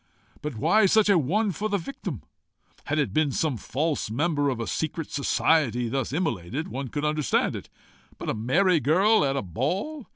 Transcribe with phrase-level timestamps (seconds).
[0.41, 2.23] But why such a one for the victim?
[2.85, 7.55] Had it been some false member of a secret society thus immolated, one could understand
[7.55, 7.69] it.
[8.17, 10.07] But a merry girl at a ball!